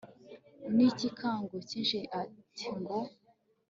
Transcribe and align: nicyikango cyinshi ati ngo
nicyikango 0.75 1.55
cyinshi 1.69 1.97
ati 2.21 2.67
ngo 2.77 2.97